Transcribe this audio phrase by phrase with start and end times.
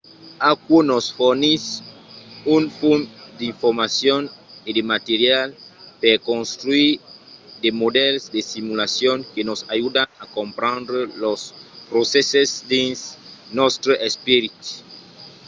[0.51, 1.63] aquò nos fornís
[2.55, 2.99] un fum
[3.37, 4.21] d’informacion
[4.67, 5.47] e de material
[6.01, 7.01] per contruire
[7.63, 11.41] de modèls de simulacion que nos ajudan a comprendre los
[11.91, 12.99] procèsses dins
[13.59, 14.57] nòstre esperit